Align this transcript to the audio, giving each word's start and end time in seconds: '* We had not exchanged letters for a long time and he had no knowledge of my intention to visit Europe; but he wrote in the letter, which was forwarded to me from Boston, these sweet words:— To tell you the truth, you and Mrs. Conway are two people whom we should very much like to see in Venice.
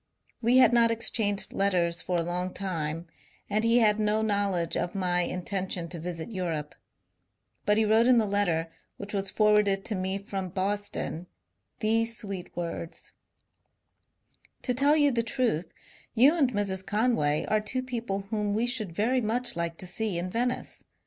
'* 0.23 0.41
We 0.41 0.57
had 0.57 0.73
not 0.73 0.89
exchanged 0.89 1.53
letters 1.53 2.01
for 2.01 2.17
a 2.17 2.23
long 2.23 2.55
time 2.55 3.05
and 3.51 3.63
he 3.63 3.77
had 3.77 3.99
no 3.99 4.23
knowledge 4.23 4.75
of 4.75 4.95
my 4.95 5.21
intention 5.21 5.89
to 5.89 5.99
visit 5.99 6.31
Europe; 6.31 6.73
but 7.67 7.77
he 7.77 7.85
wrote 7.85 8.07
in 8.07 8.17
the 8.17 8.25
letter, 8.25 8.71
which 8.97 9.13
was 9.13 9.29
forwarded 9.29 9.85
to 9.85 9.93
me 9.93 10.17
from 10.17 10.49
Boston, 10.49 11.27
these 11.81 12.17
sweet 12.17 12.49
words:— 12.57 13.11
To 14.63 14.73
tell 14.73 14.95
you 14.95 15.11
the 15.11 15.21
truth, 15.21 15.71
you 16.15 16.35
and 16.35 16.51
Mrs. 16.51 16.83
Conway 16.83 17.45
are 17.47 17.61
two 17.61 17.83
people 17.83 18.21
whom 18.31 18.55
we 18.55 18.65
should 18.65 18.93
very 18.95 19.21
much 19.21 19.55
like 19.55 19.77
to 19.77 19.85
see 19.85 20.17
in 20.17 20.31
Venice. 20.31 20.83